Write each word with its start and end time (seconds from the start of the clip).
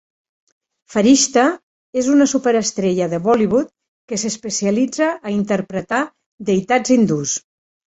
Farishta 0.93 1.43
és 2.03 2.09
una 2.15 2.27
superestrella 2.33 3.11
de 3.13 3.21
Bollywood 3.29 3.71
que 4.15 4.23
s'especialitza 4.25 5.15
a 5.31 5.39
interpretar 5.39 6.05
deïtats 6.53 7.01
hindús. 7.03 7.43